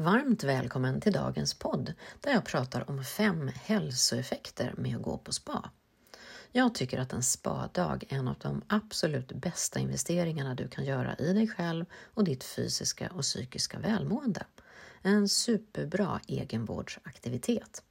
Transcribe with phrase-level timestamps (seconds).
[0.00, 5.32] Varmt välkommen till dagens podd där jag pratar om fem hälsoeffekter med att gå på
[5.32, 5.70] spa.
[6.52, 11.16] Jag tycker att en spadag är en av de absolut bästa investeringarna du kan göra
[11.16, 11.84] i dig själv
[12.14, 14.46] och ditt fysiska och psykiska välmående.
[15.02, 17.82] En superbra egenvårdsaktivitet.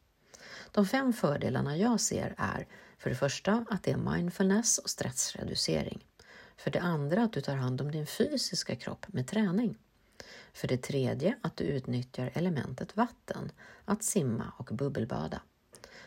[0.71, 2.67] De fem fördelarna jag ser är
[2.97, 6.05] för det första att det är mindfulness och stressreducering.
[6.57, 9.77] För det andra att du tar hand om din fysiska kropp med träning.
[10.57, 13.51] För det tredje att du utnyttjar elementet vatten,
[13.85, 15.41] att simma och bubbelbada.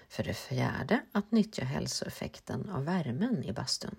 [0.09, 3.97] För det fjärde att nyttja hälsoeffekten av värmen i bastun.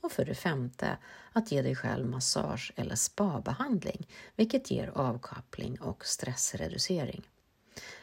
[0.00, 0.96] Och för det femte
[1.32, 7.28] att ge dig själv massage eller spabehandling, vilket ger avkoppling och stressreducering.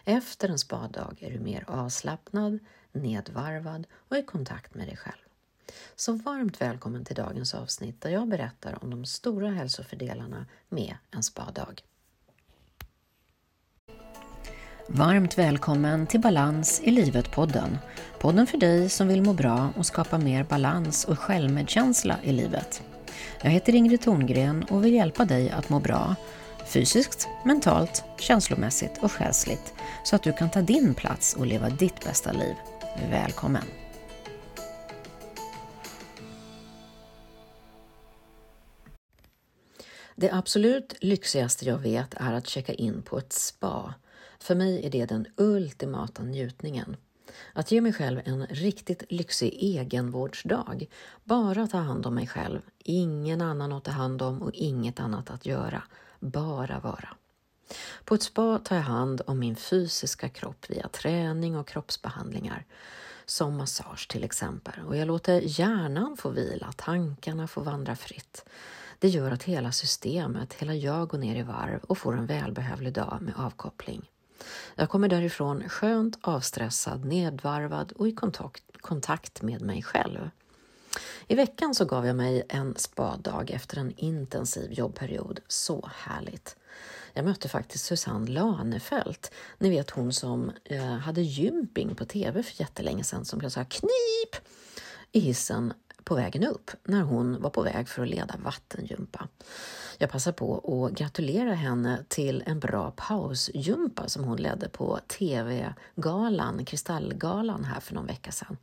[0.04, 2.60] Efter en spadag är du mer avslappnad,
[2.92, 5.28] nedvarvad och i kontakt med dig själv.
[5.96, 11.24] Så varmt välkommen till dagens avsnitt där jag berättar om de stora hälsofördelarna med en
[11.24, 11.84] spadag.
[14.94, 17.78] Varmt välkommen till Balans i livet-podden.
[18.20, 22.84] Podden för dig som vill må bra och skapa mer balans och självmedkänsla i livet.
[23.42, 26.16] Jag heter Ingrid Thorngren och vill hjälpa dig att må bra
[26.66, 32.06] fysiskt, mentalt, känslomässigt och själsligt så att du kan ta din plats och leva ditt
[32.06, 32.56] bästa liv.
[33.10, 33.66] Välkommen!
[40.16, 43.94] Det absolut lyxigaste jag vet är att checka in på ett spa.
[44.42, 46.96] För mig är det den ultimata njutningen.
[47.54, 50.86] Att ge mig själv en riktigt lyxig egenvårdsdag.
[51.24, 55.30] Bara ta hand om mig själv, ingen annan att ta hand om och inget annat
[55.30, 55.84] att göra.
[56.20, 57.10] Bara vara.
[58.06, 62.66] På ett spa tar jag hand om min fysiska kropp via träning och kroppsbehandlingar
[63.26, 68.46] som massage till exempel och jag låter hjärnan få vila, tankarna få vandra fritt.
[69.00, 72.94] Det gör att hela systemet, hela jag går ner i varv och får en välbehövlig
[72.94, 74.10] dag med avkoppling.
[74.76, 80.30] Jag kommer därifrån skönt avstressad, nedvarvad och i kontakt, kontakt med mig själv.
[81.28, 85.40] I veckan så gav jag mig en spadag efter en intensiv jobbperiod.
[85.48, 86.56] Så härligt!
[87.14, 92.62] Jag mötte faktiskt Susanne Lanefelt, ni vet hon som eh, hade gymping på TV för
[92.62, 94.48] jättelänge sedan som blev så här knip
[95.12, 99.28] i hissen på vägen upp när hon var på väg för att leda vattengympa.
[99.98, 100.58] Jag passar på
[100.88, 107.94] att gratulera henne till en bra pausgympa som hon ledde på TV-galan, Kristallgalan här för
[107.94, 108.58] någon vecka sedan.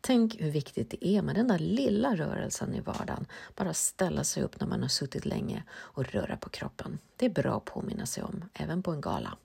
[0.00, 3.26] Tänk hur viktigt det är med den där lilla rörelsen i vardagen.
[3.56, 6.98] Bara ställa sig upp när man har suttit länge och röra på kroppen.
[7.16, 9.36] Det är bra att påminna sig om, även på en gala.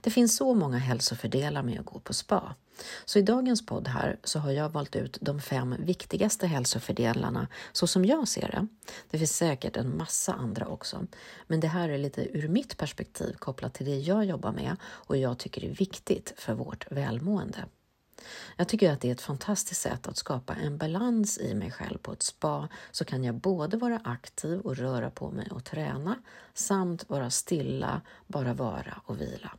[0.00, 2.54] Det finns så många hälsofördelar med att gå på spa.
[3.04, 7.86] Så i dagens podd här så har jag valt ut de fem viktigaste hälsofördelarna så
[7.86, 8.66] som jag ser det.
[9.10, 11.06] Det finns säkert en massa andra också,
[11.46, 15.16] men det här är lite ur mitt perspektiv kopplat till det jag jobbar med och
[15.16, 17.64] jag tycker är viktigt för vårt välmående.
[18.56, 21.98] Jag tycker att det är ett fantastiskt sätt att skapa en balans i mig själv
[21.98, 26.16] på ett spa så kan jag både vara aktiv och röra på mig och träna
[26.54, 29.52] samt vara stilla, bara vara och vila.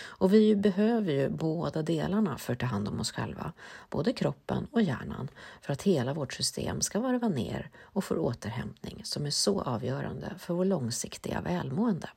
[0.00, 3.52] Och vi behöver ju båda delarna för att ta hand om oss själva,
[3.90, 5.28] både kroppen och hjärnan,
[5.60, 10.34] för att hela vårt system ska varva ner och få återhämtning som är så avgörande
[10.38, 12.08] för vår långsiktiga välmående.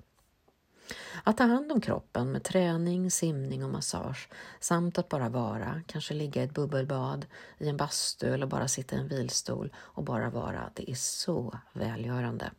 [1.24, 4.30] Att ta hand om kroppen med träning, simning och massage
[4.60, 7.26] samt att bara vara, kanske ligga i ett bubbelbad,
[7.58, 11.60] i en bastu eller bara sitta i en vilstol och bara vara, det är så
[11.74, 12.52] välgörande.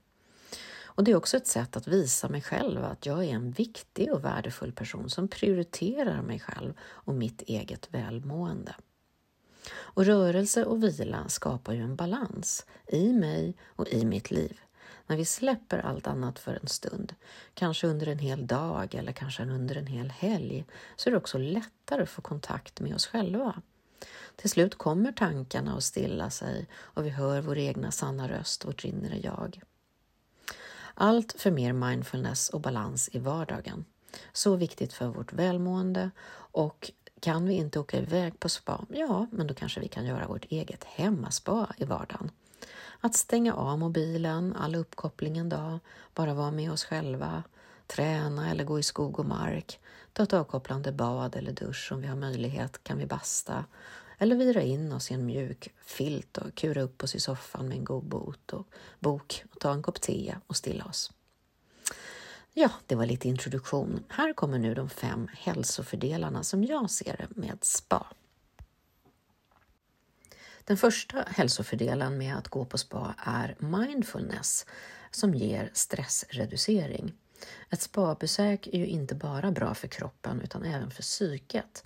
[0.85, 4.13] Och det är också ett sätt att visa mig själv att jag är en viktig
[4.13, 8.75] och värdefull person som prioriterar mig själv och mitt eget välmående.
[9.73, 14.61] Och rörelse och vila skapar ju en balans i mig och i mitt liv.
[15.07, 17.15] När vi släpper allt annat för en stund,
[17.55, 20.65] kanske under en hel dag eller kanske under en hel helg,
[20.97, 23.63] så är det också lättare att få kontakt med oss själva.
[24.37, 28.85] Till slut kommer tankarna att stilla sig och vi hör vår egna sanna röst, vårt
[28.85, 29.61] inre jag.
[30.95, 33.85] Allt för mer mindfulness och balans i vardagen.
[34.33, 36.91] Så viktigt för vårt välmående och
[37.21, 38.85] kan vi inte åka iväg på spa?
[38.89, 42.31] Ja, men då kanske vi kan göra vårt eget hemmaspa i vardagen.
[43.07, 45.79] Att stänga av mobilen, all uppkoppling en dag,
[46.15, 47.43] bara vara med oss själva,
[47.87, 49.81] träna eller gå i skog och mark,
[50.13, 53.65] ta ett avkopplande bad eller dusch om vi har möjlighet kan vi basta
[54.19, 57.79] eller vira in oss i en mjuk filt och kura upp oss i soffan med
[57.79, 58.67] en god bot och
[58.99, 61.13] bok och ta en kopp te och stilla oss.
[62.53, 64.05] Ja, det var lite introduktion.
[64.09, 68.07] Här kommer nu de fem hälsofördelarna som jag ser det med spa.
[70.67, 74.67] Den första hälsofördelen med att gå på spa är mindfulness
[75.11, 77.13] som ger stressreducering.
[77.71, 81.85] Ett spabesök är ju inte bara bra för kroppen utan även för psyket.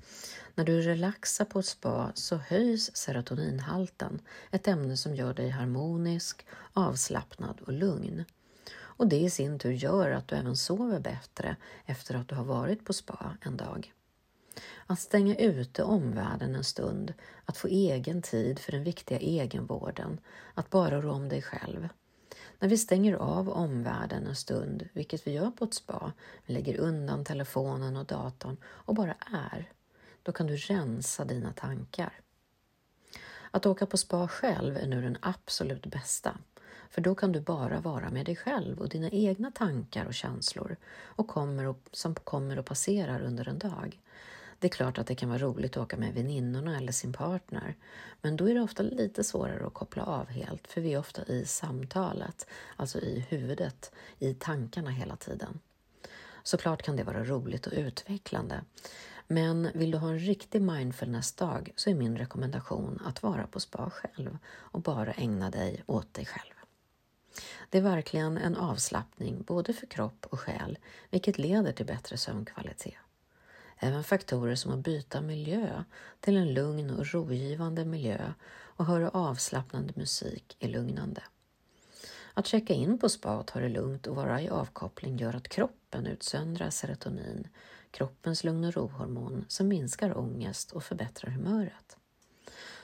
[0.55, 6.47] När du relaxar på ett spa så höjs serotoninhalten, ett ämne som gör dig harmonisk,
[6.73, 8.25] avslappnad och lugn.
[8.79, 11.56] Och det i sin tur gör att du även sover bättre
[11.87, 13.93] efter att du har varit på spa en dag.
[14.87, 17.14] Att stänga ute omvärlden en stund,
[17.44, 20.20] att få egen tid för den viktiga egenvården,
[20.55, 21.88] att bara rå om dig själv.
[22.58, 26.12] När vi stänger av omvärlden en stund, vilket vi gör på ett spa,
[26.47, 29.73] vi lägger undan telefonen och datorn och bara är,
[30.23, 32.20] då kan du rensa dina tankar.
[33.50, 36.38] Att åka på spa själv är nu den absolut bästa,
[36.91, 40.76] för då kan du bara vara med dig själv och dina egna tankar och känslor
[41.02, 44.00] och kommer och, som kommer och passerar under en dag.
[44.61, 47.77] Det är klart att det kan vara roligt att åka med väninnorna eller sin partner,
[48.23, 51.25] men då är det ofta lite svårare att koppla av helt, för vi är ofta
[51.27, 52.47] i samtalet,
[52.77, 55.61] alltså i huvudet, i tankarna hela tiden.
[56.43, 58.65] Såklart kan det vara roligt och utvecklande,
[59.27, 63.91] men vill du ha en riktig mindfulness-dag så är min rekommendation att vara på spa
[63.91, 66.55] själv och bara ägna dig åt dig själv.
[67.71, 70.79] Det är verkligen en avslappning både för kropp och själ,
[71.11, 72.95] vilket leder till bättre sömnkvalitet.
[73.82, 75.85] Även faktorer som att byta miljö
[76.21, 81.23] till en lugn och rogivande miljö och höra avslappnande musik är lugnande.
[82.35, 85.49] Att checka in på spa och ta det lugnt och vara i avkoppling gör att
[85.49, 87.49] kroppen utsöndrar serotonin,
[87.91, 91.97] kroppens lugn och rohormon som minskar ångest och förbättrar humöret.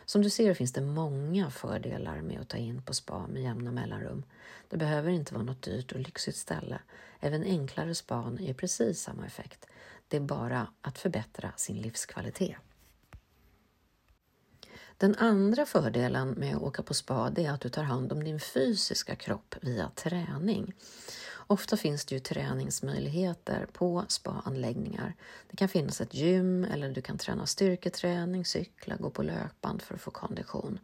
[0.04, 3.72] Som du ser finns det många fördelar med att ta in på spa med jämna
[3.72, 4.22] mellanrum.
[4.68, 6.78] Det behöver inte vara något dyrt och lyxigt ställe.
[7.20, 9.66] Även enklare span ger precis samma effekt.
[10.08, 12.56] Det är bara att förbättra sin livskvalitet.
[14.98, 18.40] Den andra fördelen med att åka på spa är att du tar hand om din
[18.40, 20.74] fysiska kropp via träning.
[21.48, 25.14] Ofta finns det ju träningsmöjligheter på spaanläggningar.
[25.50, 29.94] Det kan finnas ett gym eller du kan träna styrketräning, cykla, gå på löpband för
[29.94, 30.78] att få kondition.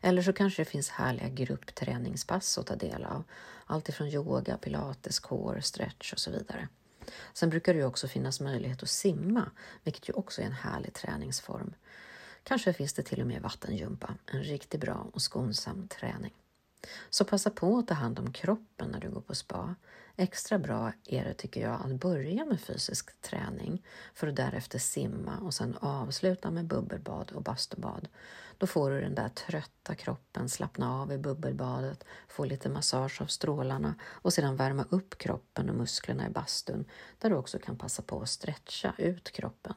[0.00, 3.24] Eller så kanske det finns härliga gruppträningspass att ta del av.
[3.66, 6.68] Allt ifrån yoga, pilates, core, stretch och så vidare.
[7.32, 9.50] Sen brukar det ju också finnas möjlighet att simma,
[9.84, 11.74] vilket ju också är en härlig träningsform.
[12.42, 16.34] Kanske finns det till och med vattengympa, en riktigt bra och skonsam träning.
[17.10, 19.74] Så passa på att ta hand om kroppen när du går på spa.
[20.20, 25.38] Extra bra är det tycker jag att börja med fysisk träning för att därefter simma
[25.38, 28.08] och sen avsluta med bubbelbad och bastubad.
[28.58, 33.26] Då får du den där trötta kroppen slappna av i bubbelbadet, få lite massage av
[33.26, 36.84] strålarna och sedan värma upp kroppen och musklerna i bastun
[37.18, 39.74] där du också kan passa på att stretcha ut kroppen.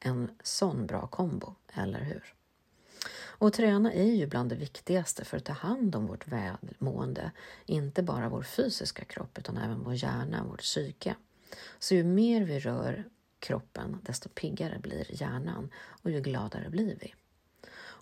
[0.00, 2.35] En sån bra kombo, eller hur?
[3.38, 7.30] Och träna är ju bland det viktigaste för att ta hand om vårt välmående,
[7.66, 11.14] inte bara vår fysiska kropp utan även vår hjärna, vårt psyke.
[11.78, 13.04] Så ju mer vi rör
[13.38, 15.70] kroppen, desto piggare blir hjärnan
[16.02, 17.14] och ju gladare blir vi.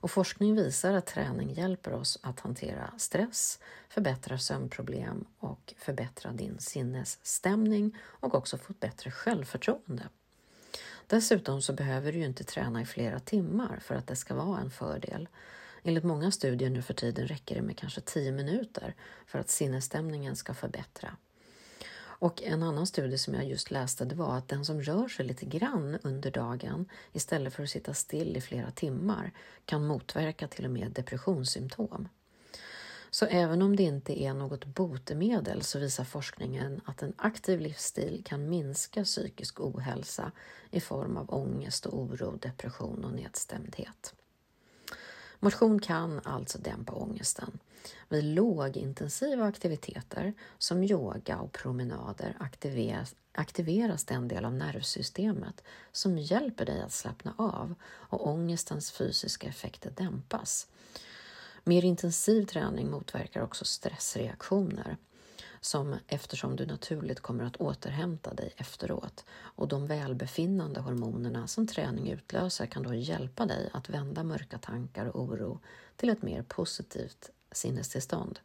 [0.04, 3.58] Och forskning visar att träning hjälper oss att hantera stress,
[3.88, 10.08] förbättra sömnproblem och förbättra din sinnesstämning och också få ett bättre självförtroende.
[11.06, 14.61] Dessutom så behöver du ju inte träna i flera timmar för att det ska vara
[14.61, 15.29] en fördel.
[15.83, 18.95] Enligt många studier nu för tiden räcker det med kanske 10 minuter
[19.27, 21.17] för att sinnesstämningen ska förbättra.
[22.17, 25.27] Och en annan studie som jag just läste det var att den som rör sig
[25.27, 29.32] lite grann under dagen istället för att sitta still i flera timmar
[29.65, 32.08] kan motverka till och med depressionssymptom.
[33.15, 38.23] Så även om det inte är något botemedel så visar forskningen att en aktiv livsstil
[38.25, 40.33] kan minska psykisk ohälsa
[40.71, 44.15] i form av ångest och oro, depression och nedstämdhet.
[45.41, 47.59] Motion kan alltså dämpa ångesten.
[48.09, 56.67] Vid lågintensiva aktiviteter som yoga och promenader aktiveras, aktiveras den del av nervsystemet som hjälper
[56.67, 60.69] dig att slappna av och ångestens fysiska effekter dämpas.
[61.67, 64.97] Mer intensiv träning motverkar också stressreaktioner
[65.61, 72.11] som eftersom du naturligt kommer att återhämta dig efteråt och de välbefinnande hormonerna som träning
[72.11, 75.61] utlöser kan då hjälpa dig att vända mörka tankar och oro
[75.97, 78.39] till ett mer positivt sinnestillstånd.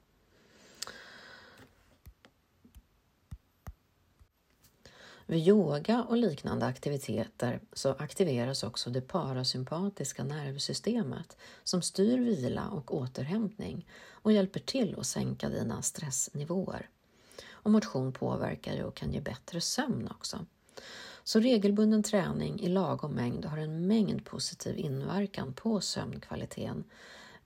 [5.30, 12.96] Vid yoga och liknande aktiviteter så aktiveras också det parasympatiska nervsystemet som styr vila och
[12.96, 16.90] återhämtning och hjälper till att sänka dina stressnivåer.
[17.52, 20.46] Och motion påverkar ju och kan ge bättre sömn också.
[21.24, 26.84] Så regelbunden träning i lagom mängd har en mängd positiv inverkan på sömnkvaliteten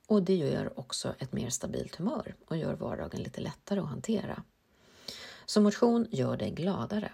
[0.08, 4.44] och det gör också ett mer stabilt humör och gör vardagen lite lättare att hantera.
[5.46, 7.12] Så motion gör dig gladare.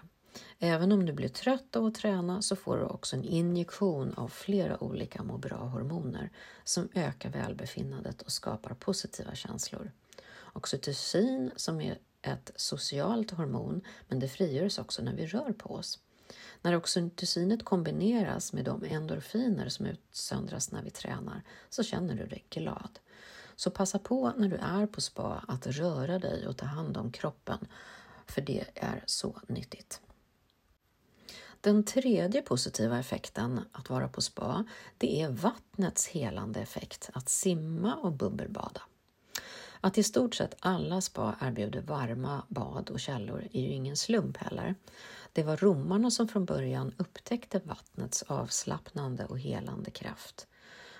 [0.58, 4.28] Även om du blir trött av att träna så får du också en injektion av
[4.28, 6.30] flera olika må bra-hormoner
[6.64, 9.92] som ökar välbefinnandet och skapar positiva känslor.
[10.52, 15.98] Oxytocin som är ett socialt hormon men det frigörs också när vi rör på oss.
[16.62, 22.44] När oxytocinet kombineras med de endorfiner som utsöndras när vi tränar så känner du dig
[22.50, 22.98] glad.
[23.56, 27.12] Så passa på när du är på spa att röra dig och ta hand om
[27.12, 27.68] kroppen,
[28.26, 30.00] för det är så nyttigt.
[31.60, 34.64] Den tredje positiva effekten att vara på spa,
[34.98, 38.80] det är vattnets helande effekt, att simma och bubbelbada.
[39.80, 44.36] Att i stort sett alla spa erbjuder varma bad och källor är ju ingen slump
[44.36, 44.74] heller.
[45.32, 50.46] Det var romarna som från början upptäckte vattnets avslappnande och helande kraft.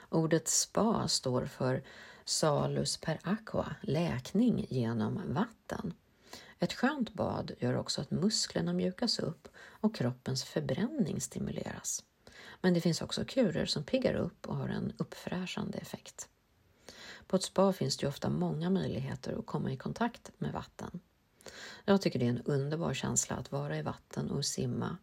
[0.09, 1.83] Ordet spa står för
[2.25, 5.95] salus per aqua, läkning genom vatten.
[6.63, 12.05] Ett skönt bad gör också att musklerna mjukas upp och kroppens förbränning stimuleras.
[12.61, 16.29] Men det finns också kurer som piggar upp och har en uppfräschande effekt.
[17.27, 21.01] På ett spa finns det ju ofta många möjligheter att komma i kontakt med vatten.
[21.85, 24.97] Jag tycker det är en underbar känsla att vara i vatten och simma.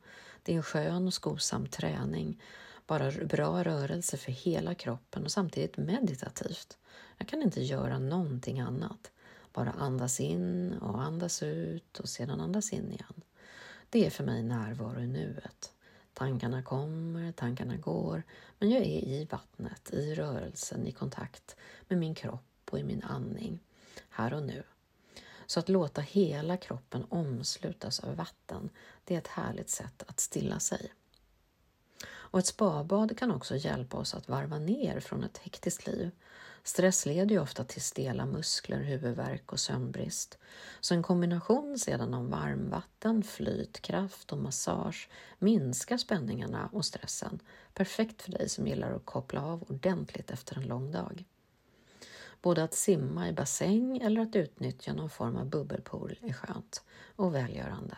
[0.43, 2.41] Det är en skön och skosam träning,
[2.87, 6.77] bara bra rörelse för hela kroppen och samtidigt meditativt.
[7.17, 9.11] Jag kan inte göra någonting annat.
[9.57, 13.23] Bara andas in och andas ut och sedan andas in igen.
[13.89, 15.73] Det är för mig närvaro i nuet.
[16.13, 18.23] Tankarna kommer, tankarna går,
[18.59, 21.55] men jag är i vattnet, i rörelsen, i kontakt
[21.87, 23.59] med min kropp och i min andning,
[24.09, 24.63] här och nu.
[25.45, 28.69] Så att låta hela kroppen omslutas av vatten,
[29.03, 30.93] det är ett härligt sätt att stilla sig.
[32.07, 36.11] Och ett spabad kan också hjälpa oss att varva ner från ett hektiskt liv.
[36.67, 40.37] Stress leder ju ofta till stela muskler, huvudvärk och sömnbrist.
[40.79, 45.09] Så en kombination sedan av varmvatten, flytkraft och massage
[45.39, 47.39] minskar spänningarna och stressen.
[47.73, 51.25] Perfekt för dig som gillar att koppla av ordentligt efter en lång dag.
[52.41, 56.83] Både att simma i bassäng eller att utnyttja någon form av bubbelpool är skönt
[57.15, 57.97] och välgörande.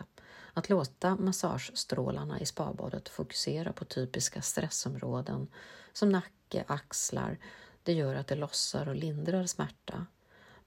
[0.54, 5.48] Att låta massagestrålarna i spabadet fokusera på typiska stressområden
[5.92, 7.38] som nacke, axlar,
[7.82, 10.06] det gör att det lossar och lindrar smärta.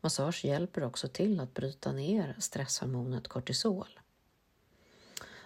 [0.02, 4.00] Massage hjälper också till att bryta ner stresshormonet kortisol.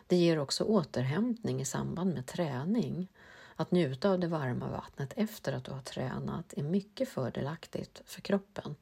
[0.08, 3.08] Det ger också återhämtning i samband med träning.
[3.56, 8.22] Att njuta av det varma vattnet efter att du har tränat är mycket fördelaktigt för
[8.22, 8.76] kroppen.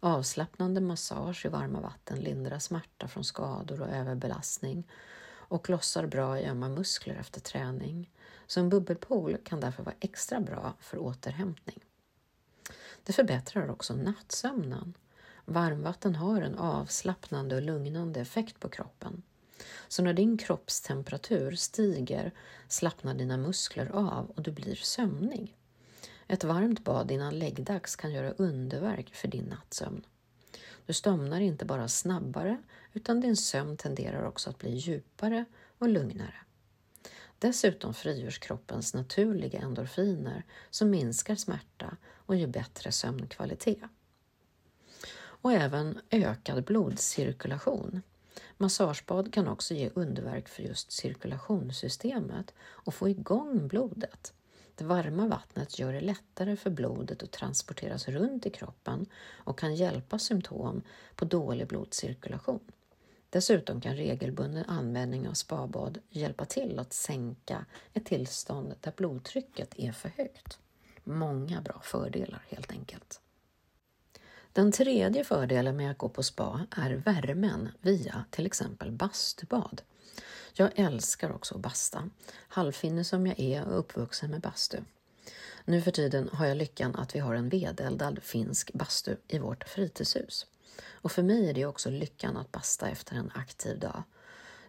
[0.00, 4.84] Avslappnande massage i varma vatten lindrar smärta från skador och överbelastning
[5.48, 8.10] och lossar bra i ömma muskler efter träning.
[8.46, 11.78] Så en bubbelpool kan därför vara extra bra för återhämtning.
[13.02, 14.94] Det förbättrar också nattsömnen.
[15.44, 19.22] Varmvatten har en avslappnande och lugnande effekt på kroppen.
[19.88, 22.32] Så när din kroppstemperatur stiger
[22.68, 25.56] slappnar dina muskler av och du blir sömnig.
[26.28, 30.06] Ett varmt bad innan läggdags kan göra underverk för din nattsömn.
[30.86, 32.62] Du somnar inte bara snabbare
[32.92, 35.44] utan din sömn tenderar också att bli djupare
[35.78, 36.34] och lugnare.
[37.38, 43.82] Dessutom frigörs kroppens naturliga endorfiner som minskar smärta och ger bättre sömnkvalitet.
[45.18, 48.02] Och även ökad blodcirkulation.
[48.56, 54.32] Massagebad kan också ge underverk för just cirkulationssystemet och få igång blodet.
[54.76, 59.74] Det varma vattnet gör det lättare för blodet att transporteras runt i kroppen och kan
[59.74, 60.82] hjälpa symptom
[61.14, 62.60] på dålig blodcirkulation.
[63.30, 69.92] Dessutom kan regelbunden användning av spabad hjälpa till att sänka ett tillstånd där blodtrycket är
[69.92, 70.58] för högt.
[71.04, 73.20] Många bra fördelar helt enkelt.
[74.52, 79.82] Den tredje fördelen med att gå på spa är värmen via till exempel bastubad.
[80.58, 82.10] Jag älskar också att basta.
[82.48, 84.78] Halvfinne som jag är och uppvuxen med bastu.
[85.64, 89.68] Nu för tiden har jag lyckan att vi har en vedeldad finsk bastu i vårt
[89.68, 90.46] fritidshus.
[90.90, 94.02] Och för mig är det också lyckan att basta efter en aktiv dag.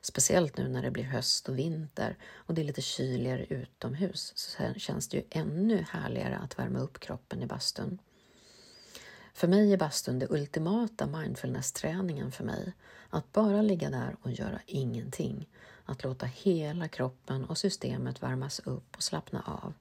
[0.02, 4.74] Speciellt nu när det blir höst och vinter och det är lite kyligare utomhus så
[4.78, 8.00] känns det ju ännu härligare att värma upp kroppen i bastun.
[9.34, 12.74] För mig är bastun det ultimata mindfulness-träningen för mig.
[13.10, 15.50] Att bara ligga där och göra ingenting.
[15.90, 19.74] Att låta hela kroppen och systemet värmas upp och slappna av.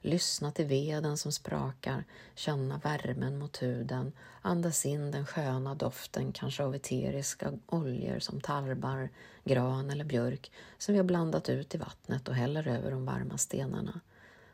[0.00, 2.04] Lyssna till veden som sprakar,
[2.34, 9.08] känna värmen mot huden, andas in den sköna doften, kanske av eteriska oljor som tarbar,
[9.44, 13.38] gran eller björk som vi har blandat ut i vattnet och häller över de varma
[13.38, 14.00] stenarna.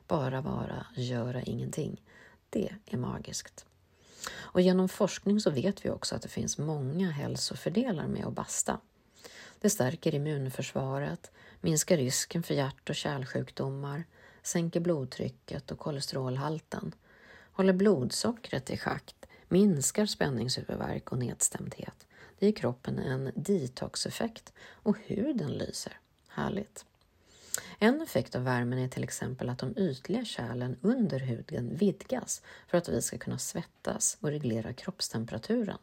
[0.06, 2.02] Bara vara, göra ingenting.
[2.50, 3.66] Det är magiskt.
[4.30, 8.80] Och genom forskning så vet vi också att det finns många hälsofördelar med att basta.
[9.60, 14.04] Det stärker immunförsvaret, minskar risken för hjärt och kärlsjukdomar,
[14.42, 16.94] sänker blodtrycket och kolesterolhalten,
[17.52, 22.06] håller blodsockret i schakt, minskar spänningshuvudvärk och nedstämdhet.
[22.38, 26.00] Det ger kroppen en detoxeffekt och huden lyser.
[26.28, 26.84] Härligt!
[27.78, 32.78] En effekt av värmen är till exempel att de ytliga kärlen under huden vidgas för
[32.78, 35.78] att vi ska kunna svettas och reglera kroppstemperaturen.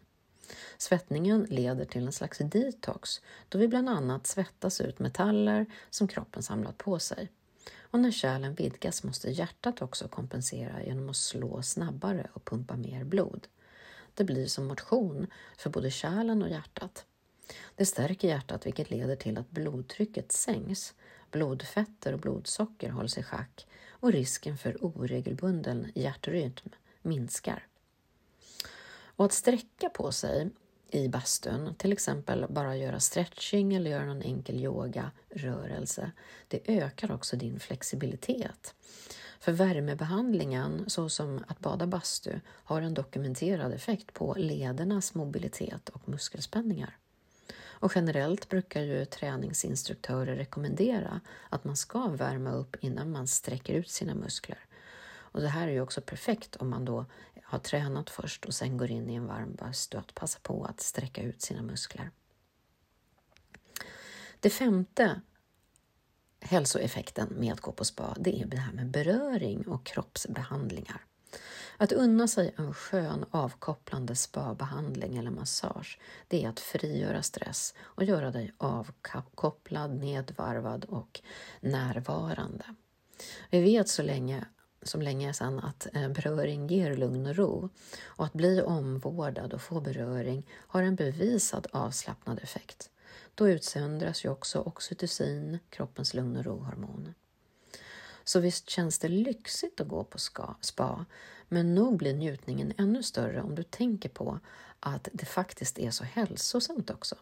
[0.78, 6.44] Svettningen leder till en slags detox då vi bland annat svettas ut metaller som kroppen
[6.44, 7.32] samlat på sig.
[7.80, 13.04] Och när kärlen vidgas måste hjärtat också kompensera genom att slå snabbare och pumpa mer
[13.04, 13.48] blod.
[14.14, 17.06] Det blir som motion för både kärlen och hjärtat.
[17.76, 20.94] Det stärker hjärtat vilket leder till att blodtrycket sänks,
[21.32, 26.70] blodfetter och blodsocker hålls i schack och risken för oregelbunden hjärtrytm
[27.02, 27.68] minskar.
[29.16, 30.50] Och att sträcka på sig
[30.92, 36.12] i bastun, till exempel bara göra stretching eller göra någon enkel yogarörelse,
[36.48, 38.76] det ökar också din flexibilitet.
[39.40, 46.98] För värmebehandlingen, såsom att bada bastu, har en dokumenterad effekt på ledernas mobilitet och muskelspänningar.
[47.86, 53.90] Och generellt brukar ju träningsinstruktörer rekommendera att man ska värma upp innan man sträcker ut
[53.90, 54.65] sina muskler.
[55.36, 57.06] Och det här är ju också perfekt om man då
[57.44, 60.82] har tränat först och sen går in i en varm bastu att passa på att
[60.82, 62.12] sträcka ut sina muskler.
[64.40, 65.22] Det femte
[66.40, 71.06] hälsoeffekten med att gå på spa, det är det här med beröring och kroppsbehandlingar.
[71.78, 78.04] Att unna sig en skön avkopplande spabehandling eller massage, det är att frigöra stress och
[78.04, 81.22] göra dig avkopplad, nedvarvad och
[81.60, 82.76] närvarande.
[83.50, 84.46] Vi vet så länge
[84.88, 87.70] som länge sedan att eh, beröring ger lugn och ro
[88.06, 92.90] och att bli omvårdad och få beröring har en bevisad avslappnad effekt.
[93.36, 97.14] Då utsöndras ju också oxytocin, kroppens lugn och ro-hormon.
[98.24, 100.18] Så visst känns det lyxigt att gå på
[100.62, 101.06] spa,
[101.48, 104.40] men nog blir njutningen ännu större om du tänker på
[104.80, 107.16] att det faktiskt är så hälsosamt också.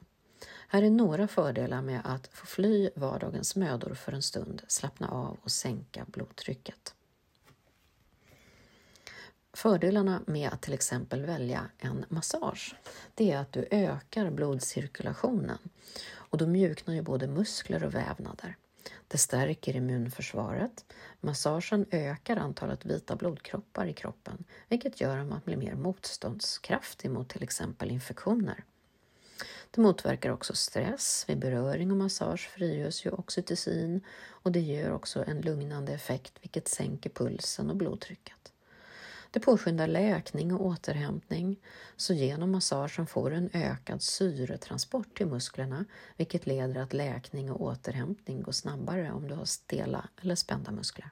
[0.68, 5.38] Här är några fördelar med att få fly vardagens mödor för en stund, slappna av
[5.44, 6.96] och sänka blodtrycket.
[9.54, 12.76] Fördelarna med att till exempel välja en massage,
[13.16, 15.58] det är att du ökar blodcirkulationen
[16.16, 18.58] och då mjuknar ju både muskler och vävnader.
[19.08, 20.86] Det stärker immunförsvaret.
[21.20, 27.30] Massagen ökar antalet vita blodkroppar i kroppen, vilket gör att man blir mer motståndskraftig mot
[27.30, 28.64] till exempel infektioner.
[29.72, 31.26] Det motverkar också stress.
[31.28, 36.68] Vid beröring och massage frigörs ju oxytocin och det ger också en lugnande effekt vilket
[36.68, 38.53] sänker pulsen och blodtrycket.
[39.34, 41.60] Det påskyndar läkning och återhämtning,
[41.96, 45.86] så genom massagen får du en ökad syretransport till musklerna,
[46.18, 51.10] vilket leder att läkning och återhämtning går snabbare om du har stela eller spända muskler.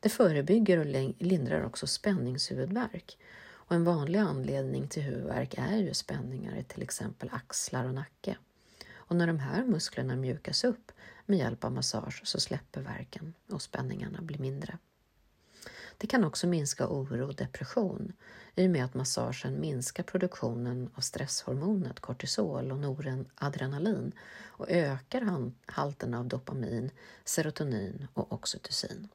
[0.00, 3.18] Det förebygger och lindrar också spänningshuvudvärk.
[3.44, 8.36] Och en vanlig anledning till huvudvärk är ju spänningar i till exempel axlar och nacke.
[8.92, 10.92] Och när de här musklerna mjukas upp
[11.26, 14.78] med hjälp av massage så släpper värken och spänningarna blir mindre.
[16.02, 18.12] Det kan också minska oro och depression
[18.54, 24.12] i och med att massagen minskar produktionen av stresshormonet kortisol och noradrenalin
[24.44, 26.90] och ökar halterna av dopamin,
[27.24, 29.08] serotonin och oxytocin.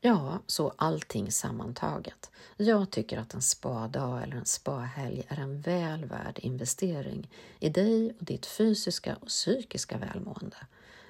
[0.00, 2.30] Ja, så allting sammantaget.
[2.56, 8.12] Jag tycker att en spadag eller en spahelg är en väl värd investering i dig
[8.18, 10.56] och ditt fysiska och psykiska välmående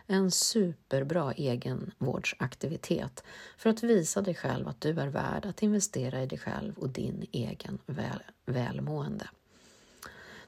[0.07, 3.25] en superbra egenvårdsaktivitet
[3.57, 6.89] för att visa dig själv att du är värd att investera i dig själv och
[6.89, 9.29] din egen väl, välmående.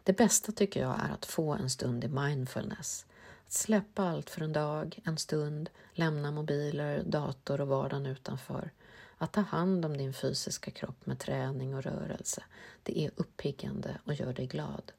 [0.02, 3.06] Det bästa tycker jag är att få en stund i mindfulness.
[3.46, 8.70] Att släppa allt för en dag, en stund, lämna mobiler, dator och vardagen utanför.
[9.18, 12.44] Att ta hand om din fysiska kropp med träning och rörelse.
[12.82, 14.92] Det är uppiggande och gör dig glad.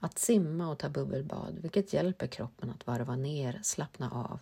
[0.00, 4.38] Att simma och ta bubbelbad, vilket hjälper kroppen att varva ner, slappna av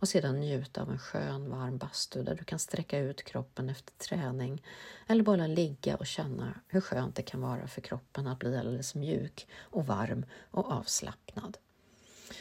[0.00, 3.92] och sedan njuta av en skön varm bastu där du kan sträcka ut kroppen efter
[3.98, 4.62] träning
[5.06, 8.94] eller bara ligga och känna hur skönt det kan vara för kroppen att bli alldeles
[8.94, 11.58] mjuk och varm och avslappnad.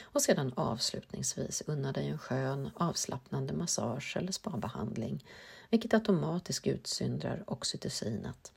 [0.02, 5.26] Och sedan avslutningsvis unna dig en skön avslappnande massage eller spabehandling
[5.70, 8.52] vilket automatiskt utsyndrar oxytocinet.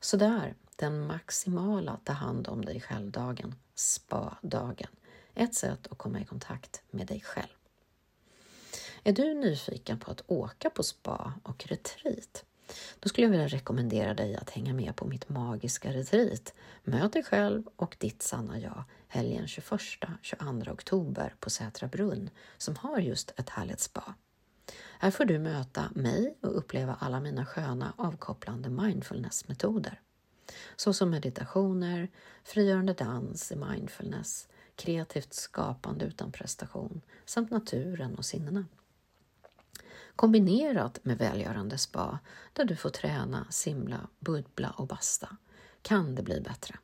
[0.00, 4.90] Sådär, den maximala ta hand om dig själv-dagen, spa-dagen.
[5.34, 7.48] Ett sätt att komma i kontakt med dig själv.
[9.02, 12.44] Är du nyfiken på att åka på spa och retreat?
[13.00, 17.22] då skulle jag vilja rekommendera dig att hänga med på mitt magiska retreat Möt dig
[17.22, 23.50] själv och ditt sanna jag helgen 21-22 oktober på Sätra brunn som har just ett
[23.50, 24.14] härligt spa.
[24.98, 30.00] Här får du möta mig och uppleva alla mina sköna avkopplande mindfulnessmetoder
[30.76, 32.08] såsom meditationer,
[32.44, 38.64] frigörande dans i mindfulness, kreativt skapande utan prestation samt naturen och sinnena.
[40.16, 42.18] Kombinerat med välgörande spa
[42.52, 45.36] där du får träna, simla, bubbla och basta
[45.82, 46.78] kan det bli bättre.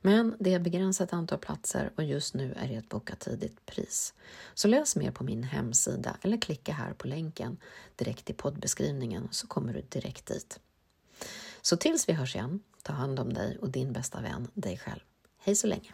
[0.00, 4.14] Men det är begränsat antal platser och just nu är det ett boka tidigt pris.
[4.54, 7.56] Så läs mer på min hemsida eller klicka här på länken
[7.96, 10.60] direkt i poddbeskrivningen så kommer du direkt dit.
[11.62, 15.00] Så tills vi hörs igen, ta hand om dig och din bästa vän, dig själv.
[15.38, 15.92] Hej så länge!